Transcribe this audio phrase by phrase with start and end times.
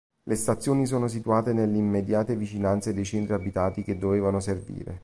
[0.23, 4.99] Le stazioni sono situate nelle immediate vicinanze dei centri abitati che dovevano servire.